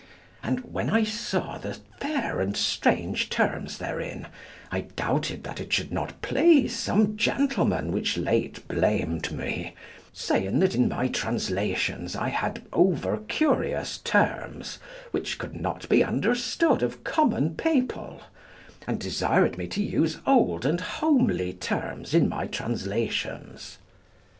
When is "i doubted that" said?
4.71-5.59